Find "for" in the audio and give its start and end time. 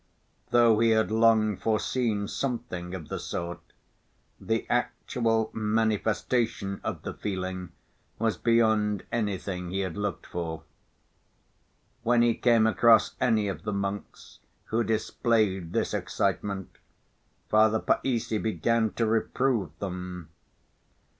10.25-10.63